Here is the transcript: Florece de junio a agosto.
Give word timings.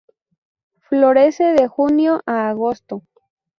Florece 0.79 1.53
de 1.53 1.67
junio 1.67 2.23
a 2.25 2.49
agosto. 2.49 3.03